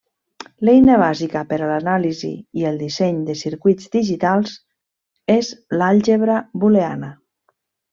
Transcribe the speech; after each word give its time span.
L'eina 0.69 0.95
bàsica 1.01 1.43
per 1.51 1.59
a 1.65 1.67
l'anàlisi 1.73 2.31
i 2.63 2.67
el 2.71 2.81
disseny 2.85 3.21
de 3.29 3.37
circuits 3.45 3.95
digitals 3.99 4.59
és 5.39 5.55
l'àlgebra 5.81 6.43
booleana. 6.67 7.17